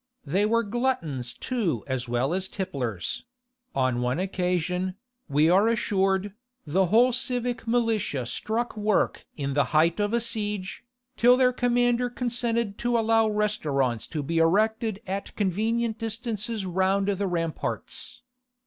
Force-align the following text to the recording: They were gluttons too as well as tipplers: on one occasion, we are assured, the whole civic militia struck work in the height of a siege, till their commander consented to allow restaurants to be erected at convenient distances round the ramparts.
They 0.25 0.47
were 0.47 0.63
gluttons 0.63 1.35
too 1.35 1.83
as 1.85 2.09
well 2.09 2.33
as 2.33 2.47
tipplers: 2.49 3.21
on 3.75 4.01
one 4.01 4.19
occasion, 4.19 4.95
we 5.29 5.47
are 5.47 5.67
assured, 5.67 6.33
the 6.65 6.87
whole 6.87 7.11
civic 7.11 7.67
militia 7.67 8.25
struck 8.25 8.75
work 8.75 9.27
in 9.37 9.53
the 9.53 9.65
height 9.77 9.99
of 9.99 10.11
a 10.15 10.19
siege, 10.19 10.83
till 11.17 11.37
their 11.37 11.53
commander 11.53 12.09
consented 12.09 12.79
to 12.79 12.97
allow 12.97 13.29
restaurants 13.29 14.07
to 14.07 14.23
be 14.23 14.39
erected 14.39 14.99
at 15.05 15.35
convenient 15.35 15.99
distances 15.99 16.65
round 16.65 17.07
the 17.09 17.27
ramparts. 17.27 18.23